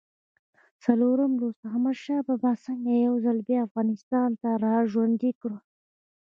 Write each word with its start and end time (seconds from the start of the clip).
څلورم 0.83 1.31
لوست: 1.41 1.61
احمدشاه 1.71 2.21
بابا 2.27 2.51
څنګه 2.65 2.91
یو 3.05 3.15
ځل 3.25 3.37
بیا 3.47 3.59
افغانستان 3.67 4.29
را 4.63 4.75
ژوندی 4.91 5.31
کړ؟ 5.41 5.53